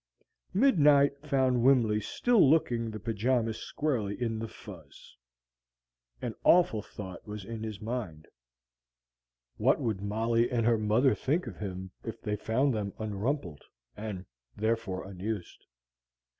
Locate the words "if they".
12.03-12.35